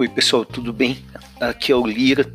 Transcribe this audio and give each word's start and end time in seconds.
Oi, 0.00 0.08
pessoal, 0.08 0.46
tudo 0.46 0.72
bem? 0.72 1.04
Aqui 1.38 1.70
é 1.70 1.76
o 1.76 1.86
Lira 1.86 2.32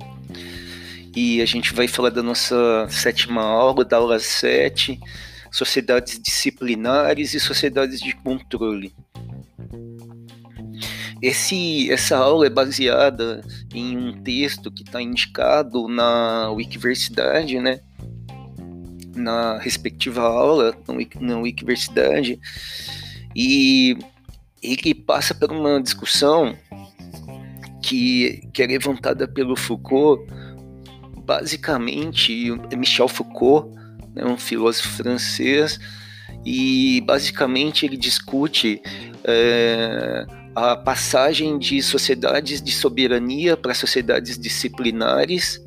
e 1.16 1.42
a 1.42 1.48
gente 1.48 1.74
vai 1.74 1.88
falar 1.88 2.12
da 2.12 2.22
nossa 2.22 2.86
sétima 2.92 3.42
aula, 3.42 3.84
da 3.84 3.98
aula 3.98 4.20
7, 4.20 5.00
sociedades 5.52 6.22
disciplinares 6.22 7.34
e 7.34 7.40
sociedades 7.40 8.00
de 8.00 8.16
controle. 8.18 8.94
Esse, 11.20 11.92
essa 11.92 12.16
aula 12.18 12.46
é 12.46 12.52
baseada 12.52 13.44
em 13.74 13.98
um 13.98 14.22
texto 14.22 14.72
que 14.72 14.84
está 14.84 15.02
indicado 15.02 15.88
na 15.88 16.52
Wikiversidade, 16.52 17.60
né? 17.60 17.80
Na 19.16 19.58
respectiva 19.58 20.22
aula, 20.22 20.78
na 21.20 21.40
Wikiversidade, 21.40 22.40
e 23.36 23.98
ele 24.62 24.94
passa 24.94 25.34
por 25.34 25.52
uma 25.52 25.82
discussão 25.82 26.56
que, 27.86 28.42
que 28.52 28.64
é 28.64 28.66
levantada 28.66 29.28
pelo 29.28 29.56
Foucault, 29.56 30.26
basicamente, 31.24 32.52
Michel 32.76 33.08
Foucault, 33.08 33.70
né, 34.16 34.26
um 34.26 34.38
filósofo 34.38 34.90
francês, 34.90 35.80
e 36.44 37.00
basicamente 37.02 37.86
ele 37.86 37.96
discute 37.96 38.82
é, 39.24 40.26
a 40.56 40.76
passagem 40.76 41.60
de 41.60 41.80
sociedades 41.84 42.60
de 42.60 42.72
soberania 42.72 43.56
para 43.56 43.76
sociedades 43.76 44.36
disciplinares. 44.36 45.64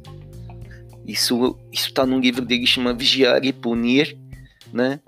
Isso 1.07 1.57
está 1.73 2.05
num 2.05 2.19
livro 2.19 2.45
dele 2.45 2.67
chama 2.67 2.93
Vigiar 2.93 3.45
e 3.45 3.53
Punir, 3.53 4.19
né? 4.73 4.99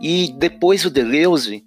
E 0.00 0.32
depois 0.38 0.84
o 0.84 0.90
Deleuze, 0.90 1.64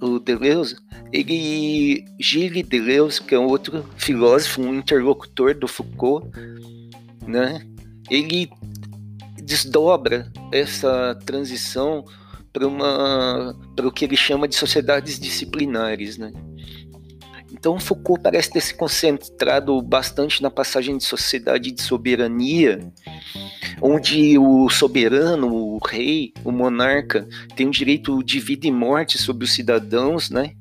o 0.00 0.18
Deleuze, 0.18 0.76
ele, 1.12 2.04
Gilles 2.18 2.66
Deleuze, 2.66 3.22
que 3.22 3.34
é 3.34 3.38
outro 3.38 3.88
filósofo, 3.96 4.62
um 4.62 4.74
interlocutor 4.74 5.54
do 5.54 5.68
Foucault, 5.68 6.26
né? 7.26 7.66
Ele 8.10 8.50
desdobra 9.42 10.32
essa 10.52 11.14
transição 11.24 12.04
para 12.52 12.66
uma 12.66 13.56
para 13.76 13.86
o 13.86 13.92
que 13.92 14.04
ele 14.04 14.16
chama 14.16 14.48
de 14.48 14.56
sociedades 14.56 15.18
disciplinares, 15.18 16.16
né? 16.16 16.32
Então 17.52 17.78
Foucault 17.78 18.22
parece 18.22 18.50
ter 18.50 18.60
se 18.60 18.74
concentrado 18.74 19.80
bastante 19.82 20.42
na 20.42 20.50
passagem 20.50 20.96
de 20.96 21.04
sociedade 21.04 21.70
de 21.70 21.82
soberania, 21.82 22.92
onde 23.80 24.38
o 24.38 24.68
soberano, 24.68 25.52
o 25.52 25.78
rei, 25.78 26.32
o 26.44 26.52
monarca 26.52 27.26
tem 27.56 27.66
o 27.66 27.70
direito 27.70 28.22
de 28.22 28.38
vida 28.38 28.66
e 28.66 28.72
morte 28.72 29.18
sobre 29.18 29.44
os 29.44 29.52
cidadãos, 29.52 30.30
né? 30.30 30.54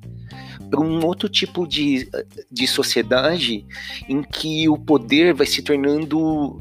Para 0.70 0.80
um 0.80 1.04
outro 1.06 1.28
tipo 1.28 1.68
de, 1.68 2.10
de 2.52 2.68
sociedade 2.68 3.66
em 4.08 4.22
que 4.22 4.70
o 4.70 4.78
poder 4.78 5.34
vai 5.34 5.48
se 5.48 5.62
tornando 5.62 6.60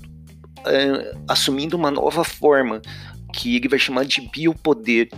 é, 0.67 1.15
assumindo 1.27 1.77
uma 1.77 1.91
nova 1.91 2.25
forma, 2.25 2.81
que 3.33 3.57
ele 3.57 3.69
vai 3.69 3.79
chamar 3.79 4.05
de 4.05 4.21
biopoder. 4.21 5.09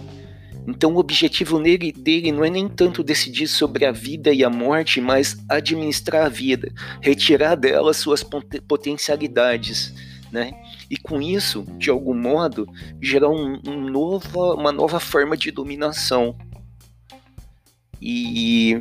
Então, 0.67 0.95
o 0.95 0.99
objetivo 0.99 1.59
nele, 1.59 1.91
dele 1.91 2.31
não 2.31 2.45
é 2.45 2.51
nem 2.51 2.69
tanto 2.69 3.03
decidir 3.03 3.49
sobre 3.49 3.87
a 3.87 3.93
vida 3.93 4.33
e 4.33 4.45
a 4.45 4.51
morte, 4.51 5.01
mas 5.01 5.37
administrar 5.49 6.27
a 6.27 6.29
vida, 6.29 6.73
retirar 7.01 7.55
dela 7.55 7.95
suas 7.95 8.23
potencialidades, 8.23 9.95
né? 10.31 10.53
E 10.91 10.97
com 10.97 11.23
isso, 11.23 11.65
de 11.79 11.89
algum 11.89 12.15
modo, 12.15 12.67
gerar 13.01 13.31
um, 13.31 13.61
um 13.67 13.97
uma 14.55 14.73
nova 14.73 14.99
forma 14.99 15.37
de 15.37 15.51
dominação. 15.51 16.37
E 18.03 18.81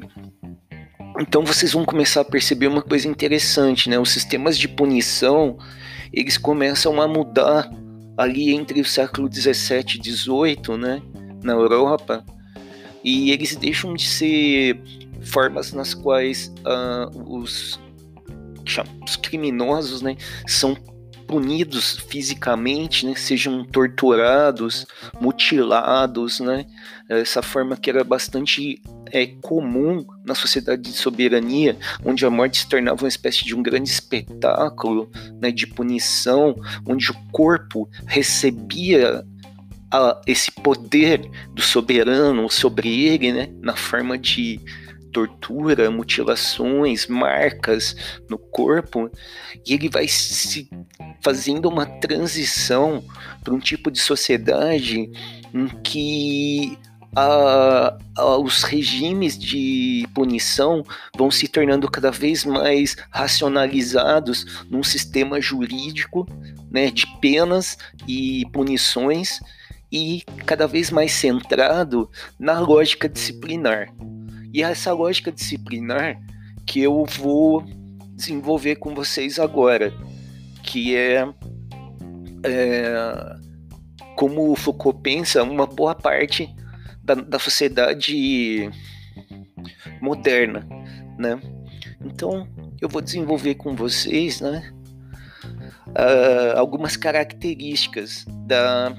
então 1.19 1.43
vocês 1.43 1.73
vão 1.73 1.85
começar 1.85 2.21
a 2.21 2.25
perceber 2.25 2.67
uma 2.67 2.81
coisa 2.81 3.07
interessante, 3.07 3.89
né? 3.89 3.99
Os 3.99 4.11
sistemas 4.11 4.57
de 4.57 4.67
punição 4.67 5.57
eles 6.11 6.37
começam 6.37 6.99
a 6.99 7.07
mudar 7.07 7.69
ali 8.17 8.51
entre 8.51 8.81
o 8.81 8.85
século 8.85 9.29
17 9.29 9.97
e 9.97 10.01
18, 10.01 10.77
né? 10.77 11.01
Na 11.43 11.53
Europa 11.53 12.25
e 13.03 13.31
eles 13.31 13.55
deixam 13.55 13.93
de 13.93 14.07
ser 14.07 14.81
formas 15.21 15.73
nas 15.73 15.93
quais 15.93 16.53
uh, 16.59 17.37
os, 17.37 17.79
os 19.05 19.15
criminosos, 19.17 20.01
né, 20.01 20.15
são 20.47 20.75
punidos 21.29 21.95
fisicamente, 22.09 23.05
né, 23.05 23.13
sejam 23.15 23.63
torturados, 23.63 24.87
mutilados, 25.21 26.39
né, 26.39 26.65
essa 27.07 27.43
forma 27.43 27.77
que 27.77 27.87
era 27.87 28.03
bastante 28.03 28.81
é, 29.11 29.27
comum 29.39 30.03
na 30.25 30.33
sociedade 30.33 30.81
de 30.81 30.91
soberania, 30.91 31.77
onde 32.03 32.25
a 32.25 32.31
morte 32.31 32.57
se 32.57 32.67
tornava 32.67 33.03
uma 33.03 33.07
espécie 33.07 33.45
de 33.45 33.53
um 33.53 33.61
grande 33.61 33.91
espetáculo 33.91 35.11
né, 35.39 35.51
de 35.51 35.67
punição, 35.67 36.55
onde 36.83 37.11
o 37.11 37.15
corpo 37.31 37.87
recebia 38.07 39.23
a, 39.93 40.19
esse 40.25 40.51
poder 40.51 41.29
do 41.53 41.61
soberano 41.61 42.49
sobre 42.49 43.05
ele, 43.05 43.31
né, 43.31 43.49
na 43.61 43.75
forma 43.75 44.17
de 44.17 44.59
tortura, 45.11 45.91
mutilações, 45.91 47.07
marcas 47.07 47.95
no 48.29 48.37
corpo, 48.37 49.11
e 49.65 49.73
ele 49.73 49.89
vai 49.89 50.07
se 50.07 50.69
fazendo 51.21 51.67
uma 51.67 51.85
transição 51.85 53.03
para 53.43 53.53
um 53.53 53.59
tipo 53.59 53.91
de 53.91 53.99
sociedade 53.99 55.11
em 55.53 55.67
que 55.83 56.77
a, 57.15 57.97
a, 58.15 58.37
os 58.37 58.63
regimes 58.63 59.37
de 59.37 60.07
punição 60.13 60.83
vão 61.17 61.31
se 61.31 61.47
tornando 61.47 61.89
cada 61.89 62.11
vez 62.11 62.45
mais 62.45 62.95
racionalizados 63.09 64.65
num 64.69 64.83
sistema 64.83 65.41
jurídico 65.41 66.27
né, 66.69 66.91
de 66.91 67.07
penas 67.19 67.77
e 68.07 68.45
punições 68.51 69.39
e 69.91 70.23
cada 70.45 70.67
vez 70.67 70.91
mais 70.91 71.11
centrado 71.11 72.09
na 72.39 72.59
lógica 72.59 73.09
disciplinar. 73.09 73.91
E 74.53 74.63
é 74.63 74.71
essa 74.71 74.93
lógica 74.93 75.31
disciplinar 75.31 76.19
que 76.65 76.79
eu 76.79 77.05
vou 77.05 77.65
desenvolver 78.15 78.75
com 78.75 78.93
vocês 78.93 79.39
agora, 79.39 79.93
que 80.69 80.95
é, 80.95 81.27
é 82.43 83.35
como 84.15 84.51
o 84.51 84.55
Foucault 84.55 85.01
pensa, 85.01 85.41
uma 85.41 85.65
boa 85.65 85.95
parte 85.95 86.47
da, 87.03 87.15
da 87.15 87.39
sociedade 87.39 88.69
moderna, 89.99 90.67
né? 91.17 91.41
Então, 92.05 92.47
eu 92.79 92.87
vou 92.87 93.01
desenvolver 93.01 93.55
com 93.55 93.75
vocês, 93.75 94.41
né, 94.41 94.71
uh, 95.87 96.57
algumas 96.57 96.95
características 96.95 98.25
da 98.45 98.95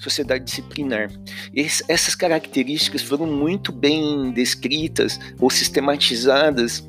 sociedade 0.00 0.44
disciplinar. 0.44 1.08
Esse, 1.54 1.84
essas 1.86 2.16
características 2.16 3.00
foram 3.00 3.26
muito 3.26 3.70
bem 3.70 4.32
descritas 4.32 5.20
ou 5.38 5.48
sistematizadas 5.48 6.84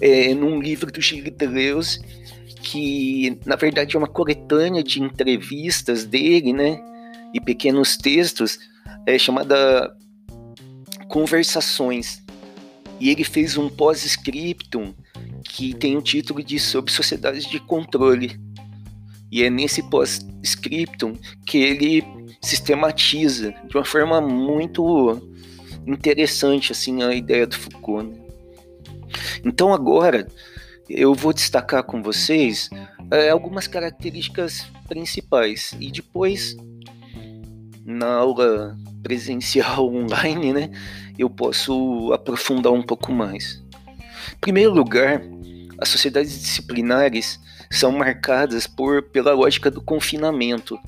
é, 0.00 0.34
num 0.34 0.60
livro 0.60 0.90
do 0.90 1.00
Gilles 1.00 1.32
Deleuze, 1.36 2.00
que 2.62 3.38
na 3.44 3.56
verdade 3.56 3.96
é 3.96 3.98
uma 3.98 4.08
coletânea 4.08 4.82
de 4.82 5.02
entrevistas 5.02 6.04
dele, 6.04 6.52
né, 6.52 6.80
e 7.32 7.40
pequenos 7.40 7.96
textos, 7.96 8.58
é, 9.06 9.18
chamada 9.18 9.94
Conversações. 11.08 12.22
E 13.00 13.10
ele 13.10 13.24
fez 13.24 13.56
um 13.56 13.68
pós-scriptum 13.68 14.92
que 15.44 15.72
tem 15.74 15.96
o 15.96 16.02
título 16.02 16.42
de 16.42 16.58
Sobre 16.58 16.92
Sociedades 16.92 17.46
de 17.46 17.60
Controle. 17.60 18.38
E 19.30 19.42
é 19.42 19.50
nesse 19.50 19.82
pós-scriptum 19.88 21.14
que 21.46 21.58
ele 21.58 22.04
sistematiza 22.42 23.54
de 23.68 23.76
uma 23.76 23.84
forma 23.84 24.20
muito 24.20 25.20
interessante 25.86 26.72
assim 26.72 27.02
a 27.02 27.14
ideia 27.14 27.46
do 27.46 27.56
Foucault. 27.56 28.08
Né? 28.08 28.18
Então 29.44 29.72
agora 29.72 30.26
eu 30.88 31.14
vou 31.14 31.32
destacar 31.32 31.82
com 31.82 32.02
vocês 32.02 32.70
é, 33.10 33.30
algumas 33.30 33.66
características 33.66 34.66
principais 34.88 35.74
e 35.78 35.90
depois 35.90 36.56
na 37.84 38.14
aula 38.14 38.76
presencial 39.02 39.88
online, 39.94 40.52
né, 40.52 40.70
eu 41.18 41.28
posso 41.28 42.12
aprofundar 42.12 42.72
um 42.72 42.82
pouco 42.82 43.12
mais. 43.12 43.62
Em 44.34 44.40
primeiro 44.40 44.72
lugar, 44.72 45.22
as 45.78 45.88
sociedades 45.88 46.38
disciplinares 46.40 47.40
são 47.70 47.92
marcadas 47.92 48.66
por, 48.66 49.02
pela 49.02 49.32
lógica 49.32 49.70
do 49.70 49.80
confinamento. 49.80 50.78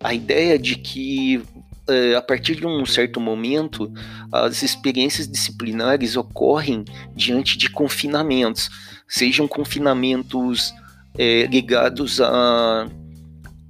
A 0.00 0.14
ideia 0.14 0.58
de 0.58 0.76
que, 0.76 1.42
é, 1.88 2.14
a 2.14 2.22
partir 2.22 2.56
de 2.56 2.66
um 2.66 2.86
certo 2.86 3.20
momento, 3.20 3.92
as 4.32 4.62
experiências 4.62 5.28
disciplinares 5.28 6.16
ocorrem 6.16 6.84
diante 7.14 7.58
de 7.58 7.68
confinamentos, 7.70 8.70
sejam 9.08 9.48
confinamentos 9.48 10.72
é, 11.16 11.46
ligados 11.46 12.20
a, 12.20 12.86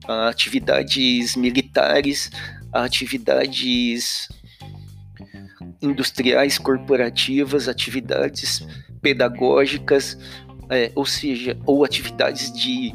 a 0.07 0.29
atividades 0.29 1.37
militares, 1.37 2.31
a 2.73 2.85
atividades 2.85 4.29
industriais 5.81 6.59
corporativas, 6.59 7.69
atividades 7.69 8.67
pedagógicas, 9.01 10.19
é, 10.69 10.91
ou 10.95 11.07
seja, 11.07 11.57
ou 11.65 11.85
atividades 11.85 12.53
de, 12.53 12.93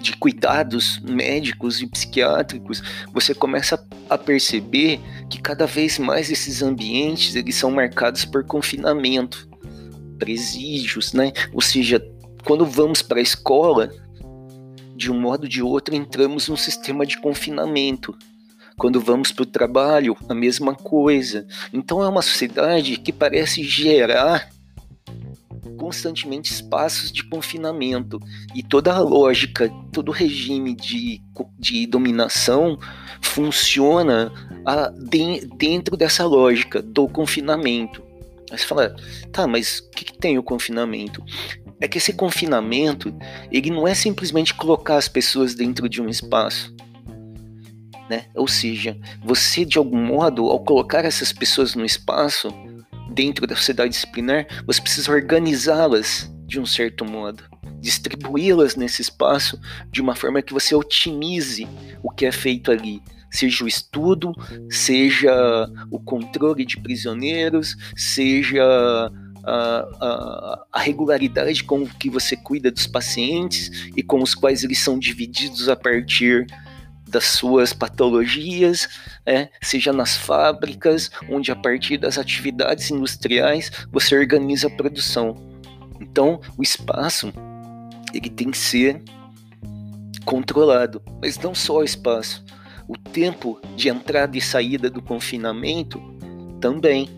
de 0.00 0.12
cuidados 0.18 1.00
médicos 1.00 1.80
e 1.80 1.86
psiquiátricos, 1.86 2.82
você 3.12 3.34
começa 3.34 3.82
a 4.08 4.18
perceber 4.18 5.00
que 5.28 5.40
cada 5.40 5.66
vez 5.66 5.98
mais 5.98 6.30
esses 6.30 6.62
ambientes 6.62 7.34
eles 7.34 7.56
são 7.56 7.70
marcados 7.70 8.24
por 8.24 8.44
confinamento, 8.44 9.48
presídios, 10.18 11.12
né? 11.12 11.32
Ou 11.52 11.60
seja, 11.60 12.04
quando 12.44 12.64
vamos 12.64 13.02
para 13.02 13.18
a 13.18 13.22
escola, 13.22 13.90
de 14.94 15.10
um 15.10 15.20
modo 15.20 15.42
ou 15.42 15.48
de 15.48 15.62
outro 15.62 15.94
entramos 15.94 16.48
num 16.48 16.56
sistema 16.56 17.04
de 17.04 17.18
confinamento. 17.18 18.16
Quando 18.78 19.00
vamos 19.00 19.32
para 19.32 19.42
o 19.42 19.46
trabalho, 19.46 20.16
a 20.28 20.34
mesma 20.34 20.74
coisa. 20.74 21.46
Então 21.72 22.02
é 22.02 22.08
uma 22.08 22.22
sociedade 22.22 22.96
que 22.98 23.12
parece 23.12 23.62
gerar 23.62 24.50
constantemente 25.76 26.52
espaços 26.52 27.12
de 27.12 27.22
confinamento 27.24 28.20
e 28.54 28.62
toda 28.62 28.94
a 28.94 28.98
lógica, 28.98 29.70
todo 29.92 30.08
o 30.08 30.12
regime 30.12 30.74
de, 30.74 31.20
de 31.58 31.86
dominação 31.86 32.78
funciona 33.20 34.32
a, 34.64 34.88
de, 34.88 35.46
dentro 35.56 35.96
dessa 35.96 36.24
lógica 36.24 36.80
do 36.80 37.08
confinamento. 37.08 38.05
Aí 38.50 38.58
você 38.58 38.66
fala, 38.66 38.94
tá, 39.32 39.46
mas 39.46 39.80
o 39.80 39.90
que, 39.90 40.04
que 40.04 40.18
tem 40.18 40.38
o 40.38 40.42
confinamento? 40.42 41.22
É 41.80 41.88
que 41.88 41.98
esse 41.98 42.12
confinamento, 42.12 43.14
ele 43.50 43.70
não 43.70 43.86
é 43.86 43.94
simplesmente 43.94 44.54
colocar 44.54 44.96
as 44.96 45.08
pessoas 45.08 45.54
dentro 45.54 45.88
de 45.88 46.00
um 46.00 46.08
espaço. 46.08 46.74
Né? 48.08 48.26
Ou 48.34 48.46
seja, 48.46 48.96
você 49.24 49.64
de 49.64 49.78
algum 49.78 50.00
modo, 50.00 50.46
ao 50.46 50.60
colocar 50.60 51.04
essas 51.04 51.32
pessoas 51.32 51.74
no 51.74 51.84
espaço, 51.84 52.48
dentro 53.10 53.46
da 53.46 53.56
sociedade 53.56 53.90
disciplinar, 53.90 54.46
você 54.64 54.80
precisa 54.80 55.10
organizá-las 55.10 56.30
de 56.46 56.60
um 56.60 56.66
certo 56.66 57.04
modo, 57.04 57.42
distribuí-las 57.80 58.76
nesse 58.76 59.02
espaço 59.02 59.60
de 59.90 60.00
uma 60.00 60.14
forma 60.14 60.40
que 60.40 60.52
você 60.52 60.74
otimize 60.74 61.66
o 62.02 62.10
que 62.10 62.24
é 62.24 62.32
feito 62.32 62.70
ali, 62.70 63.02
seja 63.30 63.64
o 63.64 63.68
estudo, 63.68 64.32
seja 64.70 65.68
o 65.90 65.98
controle 65.98 66.64
de 66.64 66.80
prisioneiros, 66.80 67.76
seja 67.96 68.62
a, 69.44 69.88
a, 70.00 70.66
a, 70.72 70.80
regularidade 70.80 71.62
com 71.62 71.86
que 71.86 72.10
você 72.10 72.36
cuida 72.36 72.70
dos 72.70 72.86
pacientes 72.86 73.88
e 73.96 74.02
com 74.02 74.22
os 74.22 74.34
quais 74.34 74.64
eles 74.64 74.78
são 74.78 74.98
divididos 74.98 75.68
a 75.68 75.76
partir 75.76 76.46
das 77.08 77.24
suas 77.24 77.72
patologias, 77.72 78.88
é, 79.24 79.48
seja 79.62 79.92
nas 79.92 80.16
fábricas, 80.16 81.10
onde 81.30 81.52
a 81.52 81.56
partir 81.56 81.98
das 81.98 82.18
atividades 82.18 82.90
industriais 82.90 83.70
você 83.92 84.16
organiza 84.16 84.66
a 84.66 84.70
produção. 84.70 85.36
Então, 86.00 86.40
o 86.58 86.62
espaço 86.62 87.32
ele 88.12 88.28
tem 88.28 88.50
que 88.50 88.58
ser 88.58 89.02
controlado, 90.24 91.00
mas 91.22 91.38
não 91.38 91.54
só 91.54 91.78
o 91.78 91.84
espaço, 91.84 92.44
o 92.88 92.96
tempo 92.96 93.60
de 93.74 93.88
entrada 93.88 94.36
e 94.36 94.40
saída 94.40 94.88
do 94.88 95.02
confinamento 95.02 96.00
também. 96.60 97.08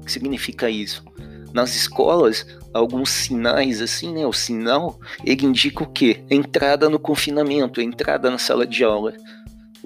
O 0.00 0.04
que 0.04 0.12
significa 0.12 0.70
isso? 0.70 1.04
Nas 1.52 1.74
escolas, 1.74 2.46
alguns 2.72 3.10
sinais 3.10 3.80
assim, 3.80 4.12
né? 4.12 4.26
O 4.26 4.32
sinal, 4.32 5.00
ele 5.24 5.46
indica 5.46 5.82
o 5.82 5.90
quê? 5.90 6.22
Entrada 6.30 6.88
no 6.88 6.98
confinamento, 6.98 7.80
entrada 7.80 8.30
na 8.30 8.38
sala 8.38 8.66
de 8.66 8.84
aula 8.84 9.14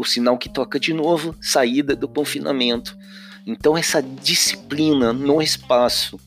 o 0.00 0.04
sinal 0.04 0.38
que 0.38 0.48
toca 0.48 0.80
de 0.80 0.94
novo, 0.94 1.36
saída 1.42 1.94
do 1.94 2.08
confinamento. 2.08 2.96
Então 3.46 3.76
essa 3.76 4.02
disciplina 4.02 5.12
no 5.12 5.42
espaço 5.42 6.18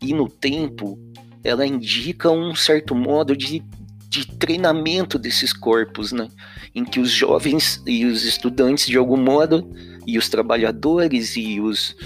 e 0.00 0.14
no 0.14 0.28
tempo, 0.28 0.96
ela 1.42 1.66
indica 1.66 2.30
um 2.30 2.54
certo 2.54 2.94
modo 2.94 3.36
de, 3.36 3.64
de 4.08 4.26
treinamento 4.26 5.18
desses 5.18 5.52
corpos, 5.52 6.12
né? 6.12 6.28
Em 6.74 6.84
que 6.84 7.00
os 7.00 7.10
jovens 7.10 7.82
e 7.86 8.04
os 8.04 8.24
estudantes, 8.24 8.86
de 8.86 8.96
algum 8.96 9.16
modo, 9.16 9.70
e 10.06 10.16
os 10.16 10.28
trabalhadores 10.28 11.36
e 11.36 11.60
os 11.60 11.96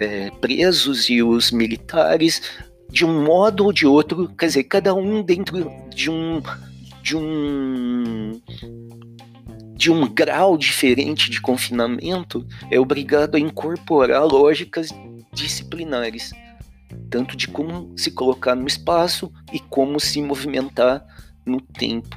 é, 0.00 0.30
presos 0.40 1.08
e 1.08 1.22
os 1.22 1.50
militares, 1.50 2.42
de 2.90 3.04
um 3.04 3.24
modo 3.24 3.64
ou 3.64 3.72
de 3.72 3.86
outro, 3.86 4.28
quer 4.36 4.46
dizer, 4.46 4.64
cada 4.64 4.94
um 4.94 5.22
dentro 5.22 5.70
de 5.94 6.10
um 6.10 6.42
de 7.02 7.16
um 7.16 8.40
de 9.74 9.90
um 9.90 10.06
grau 10.06 10.56
diferente 10.56 11.28
de 11.28 11.40
confinamento 11.40 12.46
é 12.70 12.78
obrigado 12.78 13.34
a 13.34 13.40
incorporar 13.40 14.24
lógicas 14.24 14.90
disciplinares, 15.32 16.30
tanto 17.10 17.36
de 17.36 17.48
como 17.48 17.92
se 17.96 18.10
colocar 18.10 18.54
no 18.54 18.66
espaço 18.66 19.32
e 19.52 19.58
como 19.58 19.98
se 19.98 20.22
movimentar 20.22 21.04
no 21.44 21.60
tempo. 21.60 22.16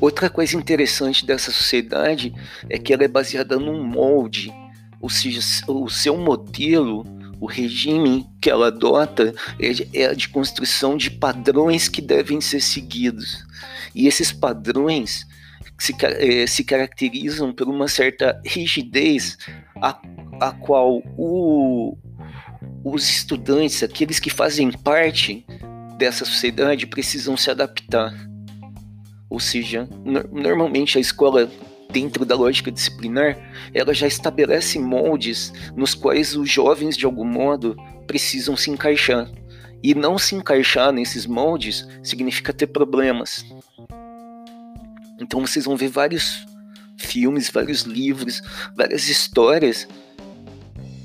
Outra 0.00 0.30
coisa 0.30 0.56
interessante 0.56 1.26
dessa 1.26 1.50
sociedade 1.50 2.32
é 2.68 2.78
que 2.78 2.92
ela 2.92 3.04
é 3.04 3.08
baseada 3.08 3.58
num 3.58 3.82
molde, 3.82 4.52
ou 5.00 5.10
seja, 5.10 5.40
o 5.66 5.88
seu 5.88 6.16
modelo, 6.16 7.06
o 7.40 7.46
regime 7.46 8.26
que 8.40 8.50
ela 8.50 8.68
adota 8.68 9.34
é, 9.60 10.02
é 10.02 10.14
de 10.14 10.28
construção 10.28 10.96
de 10.96 11.10
padrões 11.10 11.88
que 11.88 12.00
devem 12.00 12.40
ser 12.40 12.60
seguidos. 12.60 13.46
E 13.94 14.06
esses 14.06 14.32
padrões 14.32 15.26
se, 15.78 15.94
eh, 16.02 16.46
se 16.46 16.64
caracterizam 16.64 17.52
por 17.52 17.68
uma 17.68 17.88
certa 17.88 18.40
rigidez 18.44 19.38
a, 19.80 20.00
a 20.40 20.52
qual 20.52 21.02
o, 21.16 21.96
os 22.84 23.08
estudantes, 23.08 23.82
aqueles 23.82 24.18
que 24.18 24.30
fazem 24.30 24.70
parte 24.70 25.46
dessa 25.98 26.24
sociedade, 26.24 26.86
precisam 26.86 27.36
se 27.36 27.50
adaptar. 27.50 28.14
Ou 29.28 29.40
seja, 29.40 29.88
no, 30.04 30.22
normalmente 30.40 30.96
a 30.96 31.00
escola, 31.00 31.50
dentro 31.90 32.24
da 32.24 32.34
lógica 32.34 32.70
disciplinar, 32.70 33.36
ela 33.74 33.92
já 33.92 34.06
estabelece 34.06 34.78
moldes 34.78 35.52
nos 35.76 35.94
quais 35.94 36.34
os 36.34 36.48
jovens, 36.48 36.96
de 36.96 37.04
algum 37.04 37.24
modo, 37.24 37.76
precisam 38.06 38.56
se 38.56 38.70
encaixar. 38.70 39.30
E 39.82 39.94
não 39.94 40.18
se 40.18 40.34
encaixar 40.34 40.92
nesses 40.92 41.26
moldes 41.26 41.86
significa 42.02 42.52
ter 42.52 42.68
problemas. 42.68 43.44
Então 45.20 45.40
vocês 45.40 45.64
vão 45.64 45.76
ver 45.76 45.88
vários 45.88 46.46
filmes, 46.96 47.50
vários 47.50 47.82
livros, 47.82 48.42
várias 48.74 49.08
histórias 49.08 49.86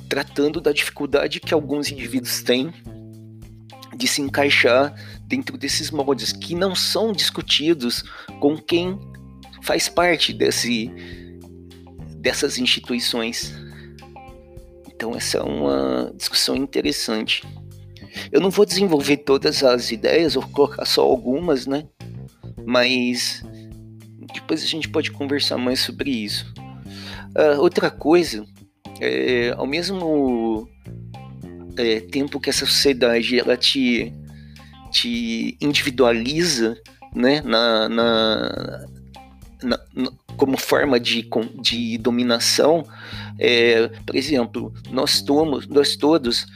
tratando 0.07 0.62
da 0.62 0.71
dificuldade 0.71 1.39
que 1.39 1.53
alguns 1.53 1.91
indivíduos 1.91 2.43
têm 2.43 2.71
de 4.03 4.07
se 4.10 4.22
encaixar 4.22 4.93
dentro 5.25 5.57
desses 5.57 5.89
moldes 5.89 6.33
que 6.33 6.53
não 6.53 6.75
são 6.75 7.13
discutidos 7.13 8.03
com 8.41 8.57
quem 8.57 9.00
faz 9.62 9.88
parte 9.88 10.33
desse, 10.33 10.91
dessas 12.17 12.57
instituições. 12.57 13.53
Então 14.93 15.15
essa 15.15 15.38
é 15.38 15.41
uma 15.41 16.13
discussão 16.17 16.53
interessante. 16.53 17.48
Eu 18.29 18.41
não 18.41 18.50
vou 18.50 18.65
desenvolver 18.65 19.17
todas 19.17 19.63
as 19.63 19.89
ideias, 19.89 20.33
vou 20.33 20.45
colocar 20.50 20.83
só 20.83 21.01
algumas, 21.01 21.65
né? 21.65 21.88
Mas 22.65 23.41
depois 24.33 24.62
a 24.62 24.67
gente 24.67 24.89
pode 24.89 25.12
conversar 25.12 25.57
mais 25.57 25.79
sobre 25.79 26.12
isso. 26.12 26.53
Uh, 27.29 27.62
outra 27.62 27.89
coisa, 27.89 28.45
é, 29.00 29.53
ao 29.55 29.65
mesmo 29.65 30.67
é, 31.77 31.99
tempo 31.99 32.39
que 32.39 32.49
essa 32.49 32.65
sociedade 32.65 33.39
ela 33.39 33.57
te, 33.57 34.13
te 34.91 35.57
individualiza 35.61 36.77
né, 37.15 37.41
na, 37.41 37.89
na, 37.89 38.85
na, 39.63 39.79
na 39.95 40.11
como 40.35 40.57
forma 40.57 40.99
de, 40.99 41.27
de 41.61 41.97
dominação, 41.97 42.85
é, 43.39 43.87
por 44.05 44.15
exemplo, 44.15 44.73
nós, 44.91 45.21
tomos, 45.21 45.67
nós 45.67 45.95
todos 45.95 46.47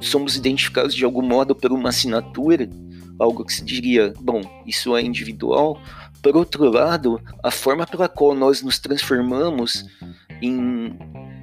somos 0.00 0.36
identificados 0.36 0.94
de 0.94 1.04
algum 1.04 1.22
modo 1.22 1.54
por 1.54 1.72
uma 1.72 1.90
assinatura, 1.90 2.68
algo 3.18 3.44
que 3.44 3.52
se 3.52 3.64
diria, 3.64 4.12
bom, 4.20 4.40
isso 4.66 4.96
é 4.96 5.02
individual, 5.02 5.80
por 6.22 6.36
outro 6.36 6.68
lado, 6.70 7.20
a 7.42 7.50
forma 7.50 7.86
pela 7.86 8.08
qual 8.08 8.34
nós 8.34 8.62
nos 8.62 8.78
transformamos 8.78 9.84
em 10.42 10.96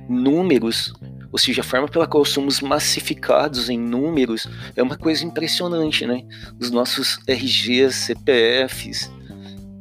números, 0.09 0.93
ou 1.33 1.39
seja, 1.39 1.61
a 1.61 1.63
forma 1.63 1.87
pela 1.87 2.05
qual 2.05 2.23
somos 2.23 2.61
massificados 2.61 3.67
em 3.67 3.79
números, 3.79 4.47
é 4.75 4.83
uma 4.83 4.95
coisa 4.95 5.25
impressionante, 5.25 6.05
né? 6.05 6.23
Os 6.59 6.69
nossos 6.69 7.17
RGs, 7.27 7.95
CPFs, 7.95 9.11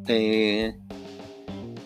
é, 0.08 0.72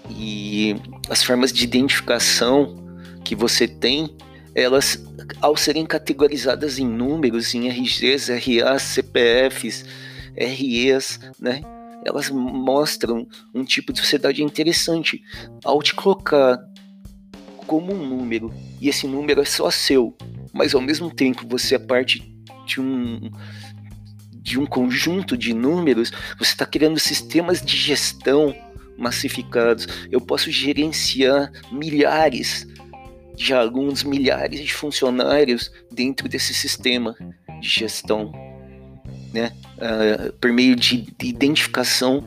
e 0.08 0.76
as 1.10 1.24
formas 1.24 1.52
de 1.52 1.64
identificação 1.64 2.76
que 3.24 3.34
você 3.34 3.66
tem, 3.66 4.16
elas, 4.54 5.04
ao 5.40 5.56
serem 5.56 5.84
categorizadas 5.84 6.78
em 6.78 6.86
números, 6.86 7.52
em 7.52 7.68
RGs, 7.68 8.30
RAs, 8.30 8.82
CPFs, 8.82 9.84
REs, 10.36 11.18
né? 11.40 11.60
elas 12.04 12.30
mostram 12.30 13.26
um 13.52 13.64
tipo 13.64 13.92
de 13.92 13.98
sociedade 13.98 14.44
interessante 14.44 15.20
ao 15.64 15.82
te 15.82 15.92
colocar 15.92 16.56
como 17.66 17.92
um 17.92 18.06
número 18.06 18.52
e 18.80 18.88
esse 18.88 19.06
número 19.06 19.40
é 19.40 19.44
só 19.44 19.70
seu, 19.70 20.16
mas 20.52 20.74
ao 20.74 20.80
mesmo 20.80 21.10
tempo 21.10 21.46
você 21.48 21.74
é 21.74 21.78
parte 21.78 22.22
de 22.66 22.80
um 22.80 23.30
de 24.46 24.60
um 24.60 24.64
conjunto 24.64 25.36
de 25.36 25.52
números, 25.52 26.12
você 26.38 26.52
está 26.52 26.64
criando 26.64 27.00
sistemas 27.00 27.60
de 27.60 27.76
gestão 27.76 28.54
massificados. 28.96 29.88
Eu 30.08 30.20
posso 30.20 30.52
gerenciar 30.52 31.50
milhares 31.72 32.64
de 33.34 33.52
alunos, 33.52 34.04
milhares 34.04 34.60
de 34.60 34.72
funcionários 34.72 35.70
dentro 35.90 36.28
desse 36.28 36.54
sistema 36.54 37.16
de 37.60 37.68
gestão, 37.68 38.32
né? 39.32 39.52
Uh, 39.76 40.32
por 40.34 40.52
meio 40.52 40.76
de, 40.76 41.02
de, 41.18 41.26
identificação 41.26 42.24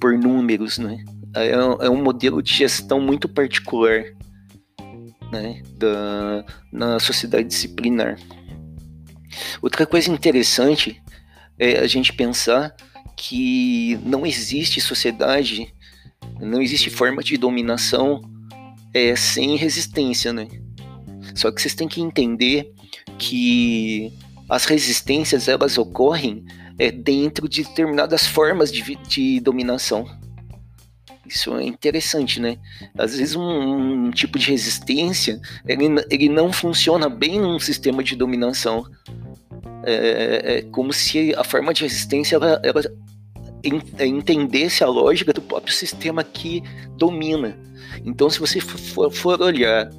por 0.00 0.18
números, 0.18 0.78
né? 0.78 1.02
É, 1.34 1.50
é, 1.50 1.88
um 1.88 2.02
modelo 2.02 2.42
de 2.42 2.52
gestão 2.52 3.00
muito 3.00 3.28
particular, 3.28 4.04
né? 5.32 5.62
Da, 5.76 6.44
na 6.70 7.00
sociedade 7.00 7.48
disciplinar. 7.48 8.18
Outra 9.62 9.86
coisa 9.86 10.10
interessante 10.10 11.02
é 11.58 11.78
a 11.78 11.86
gente 11.86 12.12
pensar 12.12 12.74
que 13.16 13.98
não 14.04 14.26
existe 14.26 14.80
sociedade, 14.80 15.72
não 16.38 16.60
existe 16.60 16.90
forma 16.90 17.22
de 17.22 17.36
dominação 17.36 18.20
é, 18.92 19.16
sem 19.16 19.56
resistência, 19.56 20.32
né? 20.32 20.48
Só 21.34 21.50
que 21.50 21.62
vocês 21.62 21.74
têm 21.74 21.88
que 21.88 22.00
entender 22.00 22.72
que 23.18 24.12
as 24.48 24.66
resistências 24.66 25.48
elas 25.48 25.78
ocorrem 25.78 26.44
é, 26.78 26.90
dentro 26.90 27.48
de 27.48 27.62
determinadas 27.62 28.26
formas 28.26 28.70
de, 28.70 28.96
de 29.08 29.40
dominação. 29.40 30.04
Isso 31.32 31.56
é 31.56 31.64
interessante, 31.64 32.38
né? 32.38 32.58
Às 32.96 33.16
vezes 33.16 33.34
um, 33.34 34.06
um, 34.06 34.10
tipo 34.10 34.38
de 34.38 34.50
resistência 34.50 35.40
ele, 35.66 35.86
ele 36.10 36.28
não 36.28 36.52
funciona 36.52 37.08
bem 37.08 37.40
num 37.40 37.58
sistema 37.58 38.04
de 38.04 38.14
dominação. 38.14 38.84
É, 39.84 40.58
é 40.58 40.62
como 40.62 40.92
se 40.92 41.34
a 41.34 41.42
forma 41.42 41.72
de 41.72 41.84
resistência 41.84 42.36
ela, 42.36 42.60
ela 42.62 42.82
é, 43.98 44.06
entendesse 44.06 44.84
a 44.84 44.88
lógica 44.88 45.32
do 45.32 45.40
próprio 45.40 45.72
sistema 45.72 46.22
que 46.22 46.62
domina. 46.98 47.58
Então, 48.04 48.28
se 48.28 48.38
você 48.38 48.60
for, 48.60 49.10
for 49.10 49.40
olhar 49.40 49.90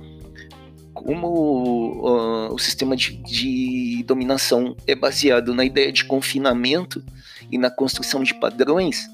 como 0.94 1.28
uh, 1.28 2.54
o 2.54 2.60
sistema 2.60 2.96
de, 2.96 3.18
de, 3.24 4.04
dominação 4.04 4.76
é 4.86 4.94
baseado 4.94 5.54
na 5.56 5.66
ideia 5.66 5.92
de 5.92 6.06
confinamento 6.06 7.04
e 7.52 7.58
na 7.58 7.72
construção 7.72 8.22
de 8.22 8.36
padrões 8.36 9.08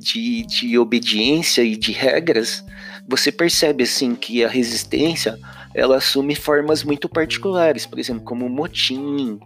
de, 0.00 0.46
de 0.46 0.78
obediência 0.78 1.62
e 1.62 1.76
de 1.76 1.92
regras, 1.92 2.64
você 3.06 3.30
percebe 3.30 3.84
assim 3.84 4.14
que 4.14 4.42
a 4.42 4.48
resistência 4.48 5.38
ela 5.74 5.98
assume 5.98 6.34
formas 6.34 6.82
muito 6.82 7.06
particulares, 7.08 7.84
por 7.84 7.98
exemplo, 7.98 8.24
como 8.24 8.46
o 8.46 8.50
motim, 8.50 9.38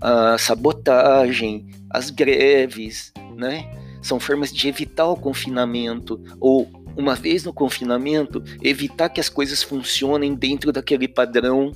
a 0.00 0.36
sabotagem, 0.36 1.68
as 1.88 2.10
greves, 2.10 3.12
né? 3.36 3.70
São 4.02 4.18
formas 4.18 4.52
de 4.52 4.68
evitar 4.68 5.06
o 5.06 5.16
confinamento 5.16 6.20
ou 6.40 6.68
uma 6.96 7.14
vez 7.14 7.44
no 7.44 7.52
confinamento, 7.52 8.42
evitar 8.60 9.08
que 9.08 9.20
as 9.20 9.28
coisas 9.28 9.62
funcionem 9.62 10.34
dentro 10.34 10.72
daquele 10.72 11.06
padrão 11.06 11.72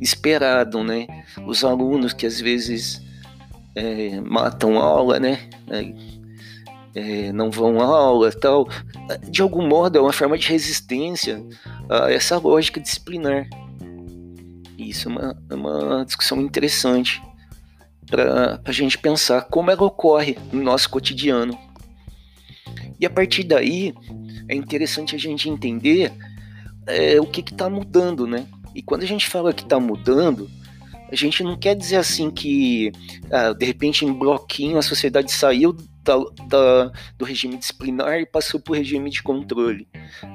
esperado, 0.00 0.82
né? 0.82 1.06
Os 1.46 1.62
alunos 1.62 2.14
que 2.14 2.26
às 2.26 2.40
vezes 2.40 3.02
é, 3.76 4.18
matam 4.20 4.78
aula, 4.78 5.20
né? 5.20 5.48
É, 5.68 5.92
é, 6.94 7.32
não 7.32 7.50
vão 7.50 7.80
à 7.80 7.84
aula 7.86 8.30
tal. 8.32 8.68
De 9.28 9.42
algum 9.42 9.66
modo 9.66 9.98
é 9.98 10.00
uma 10.00 10.12
forma 10.12 10.36
de 10.36 10.48
resistência 10.48 11.44
a 11.88 12.10
essa 12.10 12.38
lógica 12.38 12.80
disciplinar. 12.80 13.48
Isso 14.78 15.08
é 15.08 15.12
uma, 15.12 15.36
é 15.50 15.54
uma 15.54 16.04
discussão 16.04 16.40
interessante 16.40 17.22
para 18.06 18.60
a 18.64 18.72
gente 18.72 18.98
pensar 18.98 19.42
como 19.42 19.70
ela 19.70 19.84
ocorre 19.84 20.36
no 20.52 20.62
nosso 20.62 20.90
cotidiano. 20.90 21.58
E 23.00 23.06
a 23.06 23.10
partir 23.10 23.44
daí 23.44 23.94
é 24.48 24.54
interessante 24.54 25.16
a 25.16 25.18
gente 25.18 25.48
entender 25.48 26.12
é, 26.86 27.20
o 27.20 27.26
que 27.26 27.40
está 27.40 27.68
mudando, 27.70 28.26
né? 28.26 28.46
E 28.74 28.82
quando 28.82 29.02
a 29.02 29.06
gente 29.06 29.28
fala 29.28 29.52
que 29.52 29.62
está 29.62 29.78
mudando, 29.78 30.50
a 31.10 31.14
gente 31.14 31.42
não 31.42 31.56
quer 31.56 31.74
dizer 31.74 31.96
assim 31.96 32.30
que 32.30 32.90
ah, 33.30 33.52
de 33.52 33.66
repente 33.66 34.04
em 34.04 34.12
bloquinho 34.12 34.78
a 34.78 34.82
sociedade 34.82 35.30
saiu 35.30 35.76
da, 36.02 36.16
da, 36.48 36.92
do 37.16 37.24
regime 37.24 37.56
disciplinar 37.56 38.20
e 38.20 38.26
passou 38.26 38.60
para 38.60 38.72
o 38.72 38.76
regime 38.76 39.10
de 39.10 39.22
controle. 39.22 39.88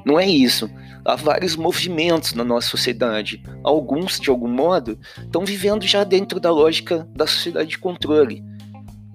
Não 0.06 0.20
é 0.20 0.28
isso. 0.28 0.70
Há 1.06 1.16
vários 1.16 1.56
movimentos 1.56 2.34
na 2.34 2.44
nossa 2.44 2.70
sociedade. 2.70 3.44
Alguns, 3.64 4.20
de 4.20 4.30
algum 4.30 4.48
modo, 4.48 4.98
estão 5.18 5.46
vivendo 5.46 5.86
já 5.86 6.04
dentro 6.04 6.40
da 6.40 6.52
lógica 6.52 7.08
da 7.16 7.28
sociedade 7.28 7.70
de 7.70 7.78
controle. 7.78 8.44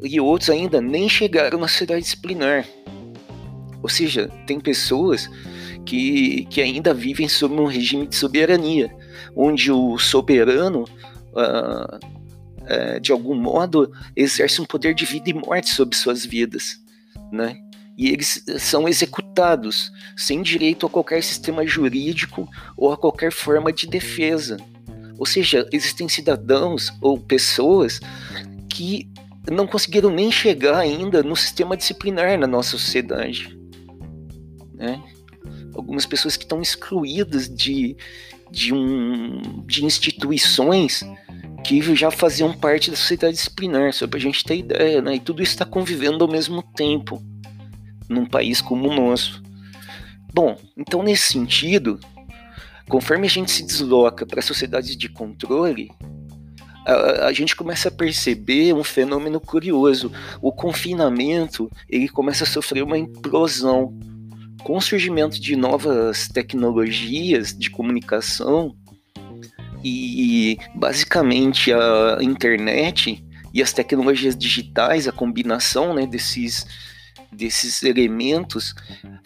E 0.03 0.21
outros 0.21 0.51
ainda 0.51 0.81
nem 0.81 1.09
chegaram 1.09 1.59
na 1.59 1.69
sociedade 1.69 2.03
disciplinar. 2.03 2.67
Ou 3.83 3.89
seja, 3.89 4.29
tem 4.47 4.61
pessoas 4.61 5.31
que, 5.85 6.47
que 6.47 6.61
ainda 6.61 6.95
vivem 6.95 7.29
sob 7.29 7.55
um 7.55 7.67
regime 7.67 8.07
de 8.07 8.17
soberania, 8.17 8.95
onde 9.35 9.71
o 9.73 9.99
soberano. 9.99 10.85
Uh, 11.33 12.22
é, 12.67 13.01
de 13.01 13.13
algum 13.13 13.35
modo, 13.35 13.93
exerce 14.17 14.61
um 14.61 14.65
poder 14.65 14.95
de 14.95 15.05
vida 15.05 15.31
e 15.31 15.35
morte 15.35 15.71
sobre 15.71 15.97
suas 15.97 16.25
vidas, 16.25 16.81
né? 17.31 17.57
E 17.97 18.09
eles 18.09 18.43
são 18.59 18.89
executados 18.89 19.93
sem 20.17 20.43
direito 20.43 20.87
a 20.87 20.91
qualquer 20.91 21.23
sistema 21.23 21.67
jurídico 21.67 22.49
ou 22.77 22.93
a 22.93 22.97
qualquer 22.97 23.31
forma 23.31 23.73
de 23.73 23.87
defesa. 23.87 24.57
Ou 25.19 25.27
seja, 25.27 25.69
existem 25.71 26.09
cidadãos 26.09 26.91
ou 27.01 27.19
pessoas 27.19 28.01
que 28.69 29.09
não 29.51 29.67
conseguiram 29.67 30.11
nem 30.11 30.31
chegar 30.33 30.79
ainda 30.79 31.23
no 31.23 31.37
sistema 31.37 31.77
disciplinar 31.77 32.39
na 32.39 32.47
nossa 32.47 32.71
sociedade. 32.71 33.57
Né? 34.75 35.03
Algumas 35.75 36.07
pessoas 36.07 36.37
que 36.37 36.45
estão 36.45 36.63
excluídas 36.63 37.49
de, 37.49 37.97
de, 38.51 38.73
um, 38.73 39.65
de 39.67 39.85
instituições 39.85 41.05
que 41.63 41.81
já 41.95 42.11
faziam 42.11 42.53
parte 42.53 42.91
da 42.91 42.97
sociedade 42.97 43.37
disciplinar, 43.37 43.93
só 43.93 44.07
para 44.07 44.19
a 44.19 44.23
gente 44.23 44.45
ter 44.45 44.57
ideia, 44.57 45.01
né? 45.01 45.15
E 45.17 45.21
tudo 45.21 45.43
isso 45.43 45.53
está 45.53 45.65
convivendo 45.65 46.25
ao 46.25 46.31
mesmo 46.31 46.63
tempo 46.63 47.23
num 48.09 48.27
país 48.27 48.61
como 48.61 48.89
o 48.89 48.95
nosso. 48.95 49.43
Bom, 50.35 50.57
então 50.77 51.03
nesse 51.03 51.33
sentido, 51.33 51.99
conforme 52.89 53.27
a 53.27 53.31
gente 53.31 53.51
se 53.51 53.65
desloca 53.65 54.27
para 54.27 54.43
sociedades 54.43 54.97
de 54.97 55.09
controle, 55.09 55.91
a, 56.87 57.27
a, 57.27 57.33
gente 57.33 57.55
começa 57.55 57.89
a 57.89 57.93
perceber 57.93 58.73
um 58.73 58.83
fenômeno 58.83 59.41
curioso. 59.41 60.11
O 60.41 60.53
confinamento 60.53 61.71
ele 61.89 62.09
começa 62.09 62.45
a 62.45 62.47
sofrer 62.47 62.83
uma 62.83 62.99
implosão. 62.99 63.97
Com 64.65 64.77
o 64.77 64.81
surgimento 64.81 65.41
de 65.41 65.57
novas 65.57 66.29
tecnologias 66.29 67.57
de 67.57 67.69
comunicação, 67.69 68.77
e 69.85 70.59
basicamente 70.75 71.73
a 71.73 72.19
internet 72.21 73.25
e 73.55 73.63
as 73.63 73.73
tecnologias 73.73 74.37
digitais, 74.37 75.07
a 75.07 75.13
combinação 75.13 75.93
né, 75.95 76.07
desses, 76.07 76.67
desses 77.31 77.83
elementos, 77.83 78.75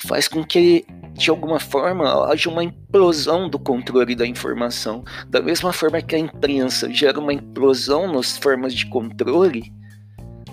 faz 0.06 0.26
com 0.26 0.44
que, 0.44 0.84
de 1.12 1.30
alguma 1.30 1.60
forma, 1.60 2.28
haja 2.30 2.50
uma 2.50 2.64
implosão 2.64 3.48
do 3.48 3.58
controle 3.58 4.14
da 4.14 4.26
informação. 4.26 5.04
Da 5.28 5.40
mesma 5.40 5.72
forma 5.72 6.02
que 6.02 6.16
a 6.16 6.18
imprensa 6.18 6.92
gera 6.92 7.20
uma 7.20 7.32
implosão 7.32 8.12
nas 8.12 8.36
formas 8.36 8.75
de 8.75 8.86
controle 8.86 9.72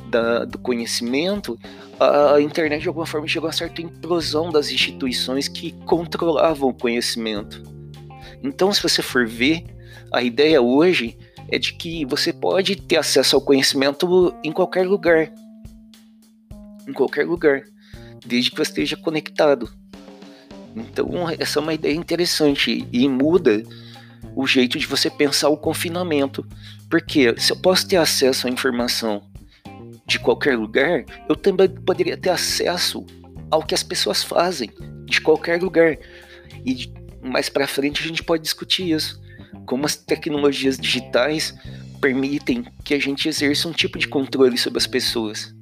da, 0.10 0.46
do 0.46 0.60
conhecimento, 0.60 1.58
a 2.00 2.40
internet, 2.40 2.82
de 2.82 2.88
alguma 2.88 3.08
forma, 3.08 3.28
gerou 3.28 3.48
uma 3.48 3.54
certa 3.54 3.82
implosão 3.82 4.52
das 4.52 4.70
instituições 4.70 5.48
que 5.48 5.72
controlavam 5.86 6.70
o 6.70 6.74
conhecimento. 6.74 7.64
Então, 8.44 8.72
se 8.72 8.84
você 8.84 9.02
for 9.02 9.26
ver, 9.26 9.64
a 10.14 10.22
ideia 10.22 10.62
hoje 10.62 11.18
é 11.50 11.58
de 11.58 11.74
que 11.74 12.06
você 12.06 12.32
pode 12.32 12.76
ter 12.76 12.98
acesso 12.98 13.36
ao 13.36 13.42
conhecimento 13.42 14.34
em 14.44 14.52
qualquer 14.52 14.88
lugar. 14.88 15.34
Em 16.88 16.94
qualquer 16.94 17.26
lugar. 17.26 17.64
Desde 18.24 18.52
que 18.52 18.58
você 18.58 18.70
esteja 18.70 18.96
conectado. 18.96 19.74
Então, 20.76 21.08
essa 21.40 21.60
é 21.60 21.62
uma 21.62 21.74
ideia 21.74 21.96
interessante 21.96 22.88
e 22.92 23.10
muda 23.10 23.64
o 24.36 24.46
jeito 24.46 24.78
de 24.78 24.86
você 24.86 25.10
pensar 25.10 25.50
o 25.50 25.58
confinamento. 25.58 26.46
Porque 26.90 27.34
se 27.40 27.52
eu 27.52 27.58
posso 27.58 27.88
ter 27.88 27.98
acesso 27.98 28.46
à 28.48 28.50
informação 28.52 29.24
de 30.06 30.20
qualquer 30.20 30.58
lugar, 30.58 31.06
eu 31.28 31.36
também 31.36 31.68
poderia 31.68 32.16
ter 32.16 32.30
acesso 32.30 33.04
ao 33.50 33.64
que 33.64 33.74
as 33.74 33.84
pessoas 33.84 34.24
fazem 34.24 34.70
de 35.06 35.20
qualquer 35.22 35.62
lugar. 35.62 35.98
E 36.64 36.92
mais 37.22 37.50
para 37.50 37.68
frente 37.68 38.04
a 38.04 38.08
gente 38.08 38.24
pode 38.24 38.44
discutir 38.44 38.92
isso 38.92 39.24
como 39.66 39.86
as 39.86 39.96
tecnologias 39.96 40.78
digitais 40.78 41.54
permitem 42.02 42.66
que 42.84 42.94
a 42.94 43.00
gente 43.00 43.30
exerça 43.30 43.68
um 43.68 43.72
tipo 43.72 43.98
de 43.98 44.08
controle 44.08 44.58
sobre 44.58 44.78
as 44.78 44.88
pessoas, 44.88 45.56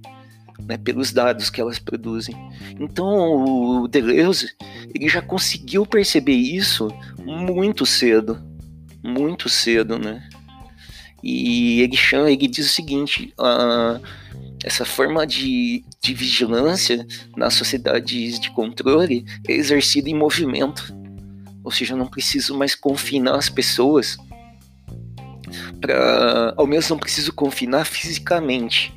né, 0.60 0.78
pelos 0.78 1.12
dados 1.12 1.50
que 1.50 1.62
elas 1.62 1.80
produzem. 1.80 2.36
Então 2.80 3.06
o 3.06 3.88
Deleuze 3.88 4.52
ele 4.94 5.08
já 5.08 5.22
conseguiu 5.22 5.86
perceber 5.86 6.34
isso 6.34 6.88
muito 7.24 7.86
cedo, 7.86 8.42
muito 9.04 9.50
cedo, 9.50 9.98
né? 9.98 10.28
E 11.24 11.82
ele 11.82 11.96
chama, 11.96 12.32
ele 12.32 12.48
diz 12.48 12.66
o 12.66 12.74
seguinte: 12.74 13.34
uh, 13.40 14.02
essa 14.64 14.86
forma 14.86 15.26
de, 15.26 15.84
de 16.02 16.14
vigilância 16.14 17.06
nas 17.38 17.54
sociedades 17.54 18.40
de 18.40 18.50
controle 18.52 19.26
é 19.48 19.54
exercida 19.54 20.10
em 20.10 20.16
movimento. 20.16 21.01
Ou 21.64 21.72
seja, 21.72 21.94
eu 21.94 21.98
não 21.98 22.08
preciso 22.08 22.58
mais 22.58 22.76
confinar 22.76 23.36
as 23.36 23.50
pessoas 23.50 24.18
para 25.80 26.54
ao 26.56 26.66
menos 26.66 26.90
não 26.90 26.98
preciso 26.98 27.34
confinar 27.34 27.86
fisicamente. 27.86 28.94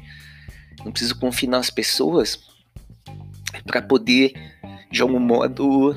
Não 0.84 0.92
preciso 0.92 1.16
confinar 1.18 1.58
as 1.58 1.70
pessoas 1.70 2.38
para 3.66 3.80
poder 3.80 4.34
de 4.90 5.02
algum 5.02 5.18
modo 5.18 5.94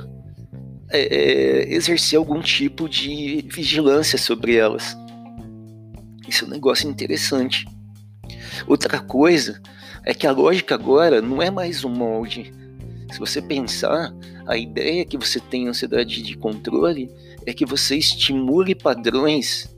é, 0.89 1.00
é, 1.00 1.74
exercer 1.74 2.17
algum 2.17 2.41
tipo 2.41 2.88
de 2.88 3.45
vigilância 3.51 4.17
sobre 4.17 4.55
elas. 4.55 4.95
Isso 6.27 6.45
é 6.45 6.47
um 6.47 6.51
negócio 6.51 6.89
interessante. 6.89 7.65
Outra 8.65 9.00
coisa 9.00 9.62
é 10.05 10.13
que 10.13 10.25
a 10.25 10.31
lógica 10.31 10.75
agora 10.75 11.21
não 11.21 11.41
é 11.41 11.51
mais 11.51 11.83
um 11.83 11.89
molde. 11.89 12.53
Se 13.11 13.19
você 13.19 13.41
pensar, 13.41 14.13
a 14.45 14.57
ideia 14.57 15.05
que 15.05 15.17
você 15.17 15.39
tem 15.39 15.63
em 15.63 15.67
ansiedade 15.69 16.21
de 16.21 16.35
controle 16.35 17.09
é 17.45 17.53
que 17.53 17.65
você 17.65 17.95
estimule 17.95 18.75
padrões 18.75 19.73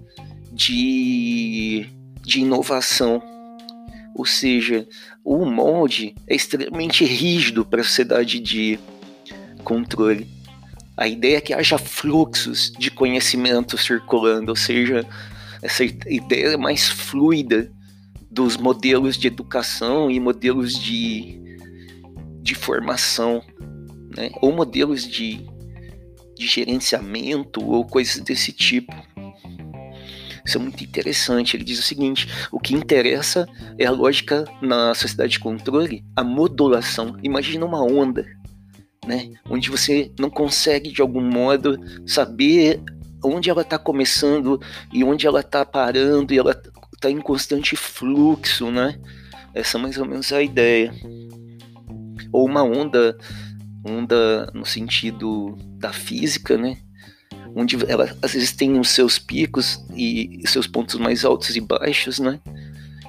de, 0.51 1.85
de 2.21 2.41
inovação. 2.41 3.21
Ou 4.15 4.25
seja, 4.25 4.87
o 5.23 5.45
molde 5.45 6.15
é 6.27 6.35
extremamente 6.35 7.05
rígido 7.05 7.63
para 7.65 7.81
a 7.81 7.83
sociedade 7.83 8.39
de 8.39 8.79
controle. 9.63 10.27
A 10.97 11.07
ideia 11.07 11.37
é 11.37 11.41
que 11.41 11.53
haja 11.53 11.77
fluxos 11.77 12.73
de 12.77 12.91
conhecimento 12.91 13.77
circulando, 13.77 14.49
ou 14.49 14.55
seja, 14.55 15.05
essa 15.61 15.83
ideia 15.83 16.57
mais 16.57 16.89
fluida 16.89 17.71
dos 18.29 18.57
modelos 18.57 19.17
de 19.17 19.27
educação 19.27 20.11
e 20.11 20.19
modelos 20.19 20.77
de, 20.77 21.38
de 22.41 22.55
formação, 22.55 23.43
né? 24.15 24.29
ou 24.41 24.51
modelos 24.51 25.07
de, 25.07 25.45
de 26.35 26.47
gerenciamento 26.47 27.63
ou 27.63 27.85
coisas 27.85 28.19
desse 28.21 28.51
tipo. 28.51 28.93
Isso 30.45 30.57
é 30.57 30.61
muito 30.61 30.83
interessante. 30.83 31.55
Ele 31.55 31.63
diz 31.63 31.79
o 31.79 31.83
seguinte: 31.83 32.27
o 32.51 32.59
que 32.59 32.73
interessa 32.73 33.47
é 33.77 33.85
a 33.85 33.91
lógica 33.91 34.45
na 34.61 34.93
sociedade 34.95 35.33
de 35.33 35.39
controle, 35.39 36.03
a 36.15 36.23
modulação. 36.23 37.15
Imagina 37.21 37.65
uma 37.65 37.83
onda, 37.83 38.25
né? 39.05 39.31
Onde 39.49 39.69
você 39.69 40.11
não 40.19 40.29
consegue 40.29 40.91
de 40.91 41.01
algum 41.01 41.21
modo 41.21 41.77
saber 42.05 42.81
onde 43.23 43.49
ela 43.49 43.61
está 43.61 43.77
começando 43.77 44.59
e 44.93 45.03
onde 45.03 45.27
ela 45.27 45.41
está 45.41 45.65
parando, 45.65 46.33
e 46.33 46.37
ela 46.37 46.59
está 46.93 47.11
em 47.11 47.19
constante 47.19 47.75
fluxo, 47.75 48.71
né? 48.71 48.99
Essa 49.53 49.77
é 49.77 49.81
mais 49.81 49.97
ou 49.97 50.05
menos 50.05 50.31
a 50.31 50.41
ideia. 50.41 50.93
Ou 52.39 52.45
uma 52.45 52.63
onda, 52.63 53.17
onda 53.85 54.49
no 54.53 54.65
sentido 54.65 55.57
da 55.77 55.91
física, 55.91 56.57
né? 56.57 56.77
Onde 57.53 57.75
ela 57.85 58.15
às 58.21 58.31
vezes 58.31 58.53
tem 58.53 58.79
os 58.79 58.89
seus 58.89 59.19
picos 59.19 59.85
e 59.93 60.41
seus 60.45 60.67
pontos 60.67 60.95
mais 60.95 61.25
altos 61.25 61.53
e 61.57 61.59
baixos, 61.59 62.17
né? 62.17 62.39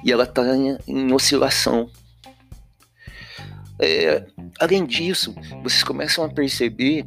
E 0.03 0.11
ela 0.11 0.25
está 0.25 0.43
em, 0.53 0.77
em 0.85 1.13
oscilação. 1.13 1.89
É, 3.79 4.25
além 4.59 4.85
disso, 4.85 5.33
vocês 5.63 5.81
começam 5.81 6.25
a 6.25 6.29
perceber 6.29 7.05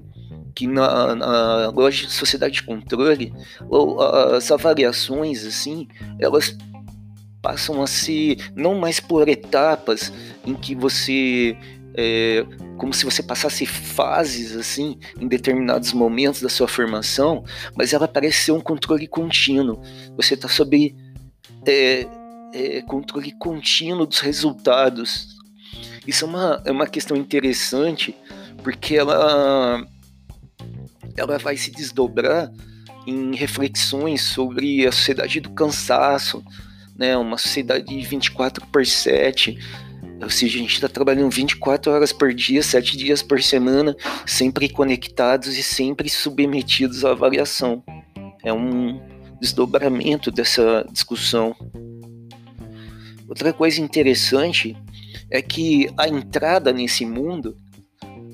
que 0.55 0.67
na, 0.67 1.15
na 1.15 1.69
loja 1.69 2.07
de 2.07 2.13
sociedade 2.13 2.55
de 2.55 2.63
controle, 2.63 3.35
as 4.35 4.51
avaliações, 4.51 5.45
assim, 5.45 5.89
elas 6.19 6.57
passam 7.43 7.83
a 7.83 7.87
ser 7.87 8.39
não 8.57 8.79
mais 8.79 8.99
por 8.99 9.29
etapas 9.29 10.11
em 10.47 10.55
que 10.55 10.75
você 10.75 11.55
é, 11.97 12.45
como 12.77 12.93
se 12.93 13.05
você 13.05 13.23
passasse 13.23 13.65
fases 13.67 14.57
assim 14.57 14.99
em 15.21 15.29
determinados 15.29 15.93
momentos 15.93 16.41
da 16.41 16.49
sua 16.49 16.67
formação, 16.67 17.45
mas 17.77 17.93
ela 17.93 18.09
parece 18.09 18.45
ser 18.45 18.53
um 18.53 18.61
controle 18.61 19.07
contínuo. 19.07 19.81
Você 20.17 20.35
está 20.35 20.49
sob 20.49 20.95
é, 21.67 22.07
é, 22.53 22.83
controle 22.83 23.33
contínuo 23.39 24.07
dos 24.07 24.21
resultados. 24.21 25.37
Isso 26.07 26.25
é 26.25 26.29
uma, 26.29 26.63
é 26.65 26.73
uma 26.73 26.87
questão 26.87 27.17
interessante 27.17 28.15
porque 28.63 28.97
ela 28.97 29.87
ela 31.17 31.39
vai 31.39 31.57
se 31.57 31.71
desdobrar 31.71 32.51
em 33.07 33.37
reflexões 33.37 34.23
sobre 34.23 34.87
a 34.87 34.93
sociedade 34.93 35.41
do 35.41 35.51
cansaço, 35.51 36.43
né? 36.97 37.17
Uma 37.17 37.39
sociedade 37.39 37.85
de 37.85 38.01
24 38.01 38.67
por 38.67 38.85
7, 38.85 39.59
ou 40.25 40.31
seja, 40.31 40.59
a 40.59 40.63
gente 40.63 40.75
está 40.75 40.89
trabalhando 40.89 41.31
24 41.31 41.93
horas 41.93 42.13
por 42.13 42.33
dia, 42.35 42.63
7 42.63 42.97
dias 42.97 43.23
por 43.23 43.43
semana, 43.43 43.97
sempre 44.27 44.69
conectados 44.69 45.57
e 45.57 45.63
sempre 45.63 46.09
submetidos 46.09 47.05
à 47.05 47.11
avaliação. 47.11 47.83
É 48.43 48.53
um 48.53 49.01
desdobramento 49.41 50.31
dessa 50.31 50.85
discussão. 50.91 51.55
Outra 53.29 53.53
coisa 53.53 53.81
interessante 53.81 54.77
é 55.31 55.41
que 55.41 55.89
a 55.97 56.09
entrada 56.09 56.73
nesse 56.73 57.07
mundo 57.07 57.57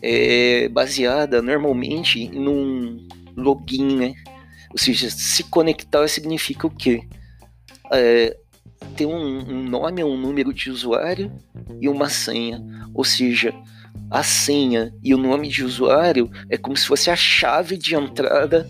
é 0.02 0.68
baseada 0.68 1.42
normalmente 1.42 2.28
num 2.28 3.06
login, 3.36 3.96
né? 3.96 4.14
Ou 4.70 4.78
seja, 4.78 5.10
se 5.10 5.44
conectar 5.44 6.06
significa 6.08 6.66
o 6.66 6.70
quê? 6.70 7.02
É, 7.92 8.36
ter 8.96 9.06
um, 9.06 9.38
um 9.38 9.62
nome, 9.62 10.02
um 10.04 10.16
número 10.16 10.52
de 10.52 10.70
usuário 10.70 11.32
e 11.80 11.88
uma 11.88 12.08
senha. 12.08 12.62
Ou 12.94 13.04
seja, 13.04 13.54
a 14.10 14.22
senha 14.22 14.92
e 15.02 15.14
o 15.14 15.18
nome 15.18 15.48
de 15.48 15.64
usuário 15.64 16.30
é 16.48 16.56
como 16.56 16.76
se 16.76 16.86
fosse 16.86 17.10
a 17.10 17.16
chave 17.16 17.76
de 17.76 17.94
entrada 17.94 18.68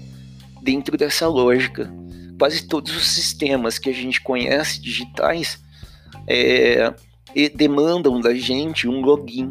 dentro 0.62 0.96
dessa 0.96 1.26
lógica. 1.26 1.92
Quase 2.38 2.66
todos 2.66 2.94
os 2.96 3.06
sistemas 3.06 3.78
que 3.78 3.90
a 3.90 3.92
gente 3.92 4.20
conhece 4.20 4.80
digitais 4.80 5.62
é, 6.26 6.92
demandam 7.54 8.20
da 8.20 8.34
gente 8.34 8.88
um 8.88 9.00
login. 9.00 9.50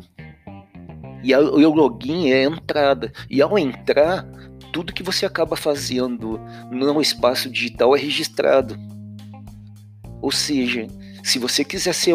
E 1.23 1.33
a, 1.33 1.39
o 1.39 1.73
login 1.73 2.29
é 2.29 2.45
a 2.45 2.49
entrada. 2.49 3.11
E 3.29 3.41
ao 3.41 3.57
entrar, 3.57 4.25
tudo 4.71 4.93
que 4.93 5.03
você 5.03 5.25
acaba 5.25 5.55
fazendo 5.55 6.39
no 6.71 7.01
espaço 7.01 7.49
digital 7.49 7.95
é 7.95 7.99
registrado. 7.99 8.77
Ou 10.21 10.31
seja, 10.31 10.87
se 11.23 11.39
você 11.39 11.63
quiser 11.63 11.93
ser 11.93 12.13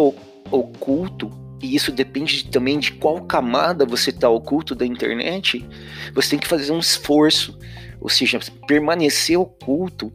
oculto, 0.51 1.31
e 1.63 1.75
isso 1.75 1.91
depende 1.91 2.45
também 2.49 2.79
de 2.79 2.93
qual 2.93 3.23
camada 3.23 3.87
você 3.87 4.11
está 4.11 4.29
oculto 4.29 4.75
da 4.75 4.85
internet, 4.85 5.67
você 6.15 6.31
tem 6.31 6.39
que 6.39 6.47
fazer 6.47 6.73
um 6.73 6.79
esforço. 6.79 7.59
Ou 8.01 8.09
seja, 8.09 8.39
permanecer 8.67 9.39
oculto 9.39 10.13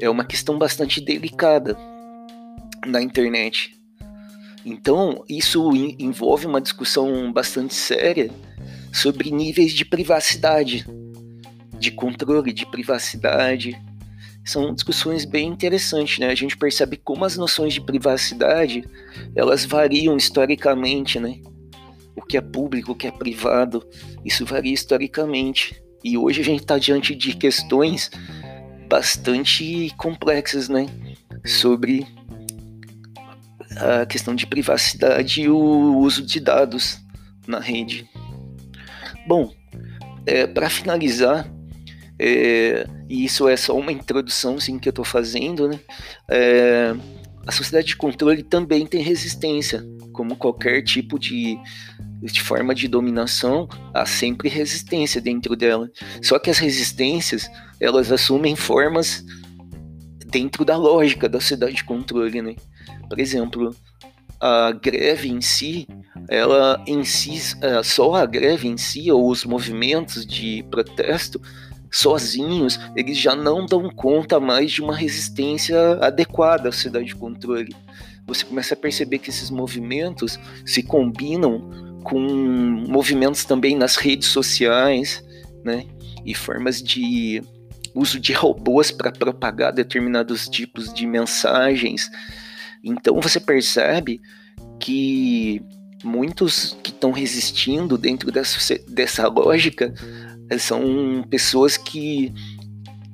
é 0.00 0.10
uma 0.10 0.24
questão 0.24 0.58
bastante 0.58 1.00
delicada 1.00 1.76
na 2.86 3.00
internet. 3.00 3.78
Então, 4.64 5.24
isso 5.28 5.70
envolve 5.98 6.46
uma 6.46 6.60
discussão 6.60 7.32
bastante 7.32 7.74
séria 7.74 8.30
sobre 8.92 9.30
níveis 9.30 9.72
de 9.72 9.84
privacidade, 9.84 10.84
de 11.78 11.90
controle 11.90 12.52
de 12.52 12.66
privacidade, 12.66 13.80
são 14.44 14.74
discussões 14.74 15.24
bem 15.24 15.48
interessantes, 15.48 16.18
né? 16.18 16.28
A 16.28 16.34
gente 16.34 16.56
percebe 16.56 16.96
como 16.96 17.24
as 17.24 17.36
noções 17.36 17.74
de 17.74 17.80
privacidade 17.80 18.84
elas 19.34 19.64
variam 19.64 20.16
historicamente, 20.16 21.20
né? 21.20 21.40
O 22.16 22.22
que 22.22 22.36
é 22.36 22.40
público, 22.40 22.92
o 22.92 22.94
que 22.94 23.06
é 23.06 23.10
privado, 23.10 23.86
isso 24.24 24.44
varia 24.44 24.72
historicamente. 24.72 25.80
E 26.02 26.16
hoje 26.16 26.40
a 26.40 26.44
gente 26.44 26.60
está 26.60 26.78
diante 26.78 27.14
de 27.14 27.34
questões 27.34 28.10
bastante 28.88 29.92
complexas, 29.96 30.68
né? 30.68 30.86
Sobre 31.44 32.06
a 33.76 34.04
questão 34.04 34.34
de 34.34 34.46
privacidade 34.46 35.42
e 35.42 35.48
o 35.48 35.96
uso 35.98 36.22
de 36.24 36.40
dados 36.40 36.98
na 37.46 37.60
rede. 37.60 38.08
Bom, 39.26 39.52
é, 40.26 40.46
para 40.46 40.68
finalizar, 40.68 41.48
é, 42.22 42.86
e 43.08 43.24
isso 43.24 43.48
é 43.48 43.56
só 43.56 43.74
uma 43.74 43.90
introdução 43.90 44.60
sim, 44.60 44.78
que 44.78 44.86
eu 44.86 44.90
estou 44.90 45.04
fazendo, 45.06 45.66
né? 45.66 45.80
É, 46.28 46.94
a 47.46 47.50
sociedade 47.50 47.88
de 47.88 47.96
controle 47.96 48.42
também 48.42 48.86
tem 48.86 49.02
resistência, 49.02 49.82
como 50.12 50.36
qualquer 50.36 50.82
tipo 50.82 51.18
de, 51.18 51.58
de 52.20 52.42
forma 52.42 52.74
de 52.74 52.86
dominação, 52.86 53.66
há 53.94 54.04
sempre 54.04 54.50
resistência 54.50 55.18
dentro 55.18 55.56
dela. 55.56 55.90
Só 56.22 56.38
que 56.38 56.50
as 56.50 56.58
resistências, 56.58 57.50
elas 57.80 58.12
assumem 58.12 58.54
formas 58.54 59.24
dentro 60.26 60.62
da 60.62 60.76
lógica 60.76 61.26
da 61.26 61.40
sociedade 61.40 61.76
de 61.76 61.84
controle, 61.84 62.42
né? 62.42 62.54
Por 63.08 63.18
exemplo, 63.18 63.74
a 64.38 64.72
greve 64.72 65.30
em 65.30 65.40
si, 65.40 65.88
ela 66.28 66.84
em 66.86 67.02
si, 67.02 67.56
é, 67.62 67.82
só 67.82 68.14
a 68.14 68.26
greve 68.26 68.68
em 68.68 68.76
si, 68.76 69.10
ou 69.10 69.30
os 69.30 69.46
movimentos 69.46 70.26
de 70.26 70.62
protesto, 70.70 71.40
sozinhos, 71.90 72.78
eles 72.94 73.18
já 73.18 73.34
não 73.34 73.66
dão 73.66 73.90
conta 73.90 74.38
mais 74.38 74.70
de 74.70 74.82
uma 74.82 74.94
resistência 74.94 75.94
adequada 76.00 76.68
à 76.68 76.72
sociedade 76.72 77.06
de 77.06 77.16
controle. 77.16 77.74
Você 78.26 78.44
começa 78.44 78.74
a 78.74 78.76
perceber 78.76 79.18
que 79.18 79.30
esses 79.30 79.50
movimentos 79.50 80.38
se 80.64 80.82
combinam 80.82 82.00
com 82.04 82.20
movimentos 82.88 83.44
também 83.44 83.76
nas 83.76 83.96
redes 83.96 84.28
sociais, 84.28 85.22
né? 85.64 85.84
E 86.24 86.34
formas 86.34 86.82
de 86.82 87.42
uso 87.94 88.20
de 88.20 88.32
robôs 88.32 88.90
para 88.90 89.10
propagar 89.10 89.72
determinados 89.72 90.48
tipos 90.48 90.92
de 90.94 91.06
mensagens. 91.06 92.08
Então 92.84 93.20
você 93.20 93.40
percebe 93.40 94.20
que 94.78 95.60
muitos 96.02 96.76
que 96.82 96.90
estão 96.90 97.10
resistindo 97.10 97.98
dentro 97.98 98.30
dessa, 98.32 98.78
dessa 98.88 99.28
lógica 99.28 99.92
são 100.58 101.24
pessoas 101.28 101.76
que, 101.76 102.32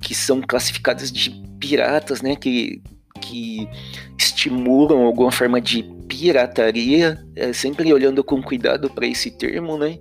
que 0.01 0.15
são 0.15 0.41
classificadas 0.41 1.11
de 1.11 1.31
piratas, 1.59 2.23
né? 2.23 2.37
Que, 2.37 2.83
que 3.21 3.69
estimulam 4.19 5.03
alguma 5.03 5.31
forma 5.31 5.61
de 5.61 5.83
pirataria, 6.09 7.25
é, 7.35 7.53
sempre 7.53 7.93
olhando 7.93 8.23
com 8.23 8.43
cuidado 8.43 8.89
para 8.91 9.07
esse 9.07 9.31
termo, 9.31 9.77
né? 9.77 9.99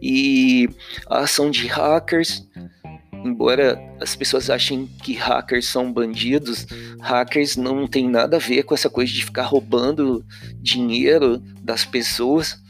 E 0.00 0.68
a 1.08 1.20
ação 1.20 1.50
de 1.50 1.66
hackers, 1.68 2.46
embora 3.24 3.78
as 4.00 4.16
pessoas 4.16 4.50
achem 4.50 4.86
que 5.02 5.14
hackers 5.14 5.66
são 5.66 5.92
bandidos, 5.92 6.66
hackers 7.00 7.56
não 7.56 7.86
tem 7.86 8.08
nada 8.08 8.36
a 8.36 8.40
ver 8.40 8.64
com 8.64 8.74
essa 8.74 8.90
coisa 8.90 9.12
de 9.12 9.24
ficar 9.24 9.44
roubando 9.44 10.24
dinheiro 10.60 11.38
das 11.62 11.84
pessoas. 11.84 12.60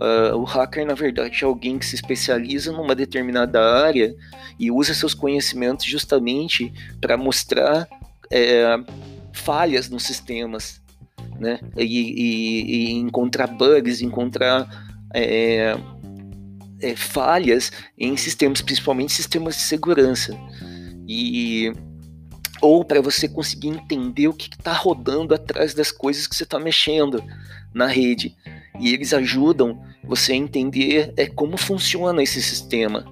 Uh, 0.00 0.36
o 0.36 0.44
hacker, 0.44 0.86
na 0.86 0.94
verdade, 0.94 1.40
é 1.42 1.44
alguém 1.44 1.78
que 1.78 1.84
se 1.84 1.96
especializa 1.96 2.70
numa 2.70 2.94
determinada 2.94 3.60
área 3.60 4.14
e 4.58 4.70
usa 4.70 4.94
seus 4.94 5.12
conhecimentos 5.12 5.84
justamente 5.84 6.72
para 7.00 7.16
mostrar 7.16 7.88
é, 8.30 8.78
falhas 9.32 9.88
nos 9.88 10.04
sistemas, 10.04 10.80
né? 11.38 11.58
E, 11.76 11.84
e, 11.84 12.62
e 12.62 12.92
encontrar 12.92 13.48
bugs, 13.48 14.00
encontrar 14.00 14.68
é, 15.12 15.76
é, 16.80 16.94
falhas 16.94 17.72
em 17.98 18.16
sistemas, 18.16 18.60
principalmente 18.60 19.12
sistemas 19.12 19.56
de 19.56 19.62
segurança. 19.62 20.38
E 21.08 21.72
ou 22.60 22.84
para 22.84 23.00
você 23.00 23.28
conseguir 23.28 23.68
entender 23.68 24.28
o 24.28 24.34
que 24.34 24.48
está 24.48 24.72
rodando 24.72 25.34
atrás 25.34 25.74
das 25.74 25.92
coisas 25.92 26.26
que 26.26 26.34
você 26.34 26.42
está 26.42 26.58
mexendo 26.58 27.22
na 27.72 27.86
rede. 27.86 28.36
E 28.78 28.92
eles 28.92 29.12
ajudam 29.12 29.80
você 30.04 30.32
a 30.32 30.36
entender 30.36 31.12
é, 31.16 31.26
como 31.26 31.56
funciona 31.56 32.22
esse 32.22 32.40
sistema. 32.40 33.04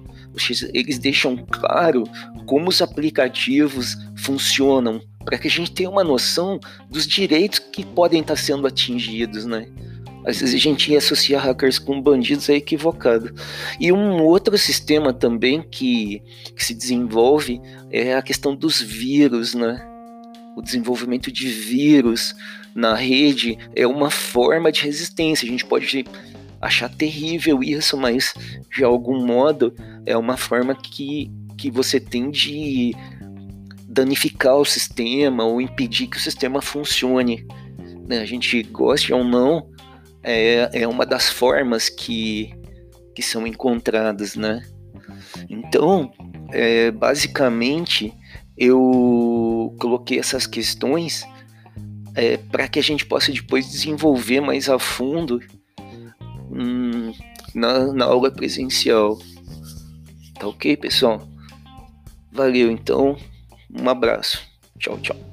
Eles 0.73 0.99
deixam 0.99 1.35
claro 1.35 2.03
como 2.45 2.69
os 2.69 2.81
aplicativos 2.81 3.97
funcionam, 4.15 5.01
para 5.25 5.37
que 5.37 5.47
a 5.47 5.51
gente 5.51 5.71
tenha 5.71 5.89
uma 5.89 6.03
noção 6.03 6.59
dos 6.89 7.07
direitos 7.07 7.59
que 7.59 7.83
podem 7.83 8.21
estar 8.21 8.35
sendo 8.35 8.67
atingidos, 8.67 9.45
né? 9.45 9.67
Às 10.27 10.41
vezes 10.41 10.55
a 10.55 10.57
gente 10.57 10.95
associa 10.95 11.39
hackers 11.39 11.79
com 11.79 12.01
bandidos 12.01 12.49
é 12.49 12.55
equivocado. 12.55 13.33
E 13.79 13.93
um 13.93 14.21
outro 14.21 14.57
sistema 14.57 15.13
também 15.13 15.61
que, 15.61 16.21
que 16.53 16.65
se 16.65 16.73
desenvolve 16.73 17.61
é 17.89 18.13
a 18.13 18.21
questão 18.21 18.53
dos 18.53 18.81
vírus, 18.81 19.53
né? 19.53 19.81
O 20.55 20.61
desenvolvimento 20.61 21.31
de 21.31 21.47
vírus 21.47 22.35
na 22.77 22.93
rede 22.93 23.57
é 23.75 23.87
uma 23.87 24.11
forma 24.11 24.71
de 24.71 24.83
resistência. 24.83 25.47
A 25.47 25.49
gente 25.49 25.65
pode 25.65 26.05
achar 26.61 26.87
terrível 26.87 27.63
isso, 27.63 27.97
mas 27.97 28.35
de 28.71 28.83
algum 28.83 29.25
modo 29.25 29.73
é 30.05 30.15
uma 30.15 30.37
forma 30.37 30.75
que, 30.75 31.31
que 31.57 31.71
você 31.71 31.99
tem 31.99 32.29
de 32.29 32.93
danificar 33.89 34.57
o 34.57 34.65
sistema 34.65 35.43
ou 35.43 35.59
impedir 35.59 36.05
que 36.05 36.17
o 36.17 36.21
sistema 36.21 36.61
funcione. 36.61 37.47
Né? 38.07 38.19
A 38.19 38.25
gente 38.25 38.61
goste 38.61 39.11
ou 39.11 39.23
não, 39.23 39.71
é, 40.21 40.69
é 40.71 40.87
uma 40.87 41.03
das 41.03 41.29
formas 41.29 41.89
que, 41.89 42.53
que 43.15 43.23
são 43.23 43.47
encontradas, 43.47 44.35
né? 44.35 44.61
Então, 45.49 46.11
é, 46.51 46.91
basicamente, 46.91 48.13
eu 48.55 49.75
coloquei 49.79 50.19
essas 50.19 50.45
questões 50.45 51.25
é, 52.17 52.35
para 52.35 52.67
que 52.67 52.79
a 52.79 52.83
gente 52.83 53.05
possa 53.05 53.31
depois 53.31 53.69
desenvolver 53.69 54.41
mais 54.41 54.67
a 54.67 54.79
fundo 54.79 55.39
hum, 56.51 57.13
na, 57.53 57.93
na 57.93 58.05
aula 58.05 58.31
presencial. 58.31 59.19
Tá 60.39 60.47
ok, 60.47 60.75
pessoal? 60.75 61.21
Valeu, 62.31 62.71
então. 62.71 63.15
Um 63.71 63.87
abraço. 63.87 64.41
Tchau, 64.79 64.97
tchau. 64.99 65.26